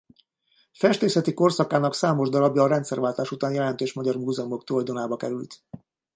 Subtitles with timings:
[0.71, 5.63] Festészeti korszakának számos darabja a rendszerváltás után jelentős magyar múzeumok tulajdonába került.